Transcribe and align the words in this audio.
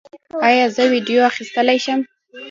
ایا 0.47 0.65
زه 0.75 0.83
ویډیو 0.93 1.19
اخیستلی 1.31 1.77
شم؟ 1.83 1.99